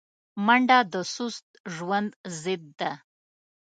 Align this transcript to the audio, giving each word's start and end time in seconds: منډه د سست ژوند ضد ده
منډه 0.45 0.77
د 0.93 0.95
سست 1.13 1.47
ژوند 1.75 2.09
ضد 2.39 2.63
ده 2.79 2.91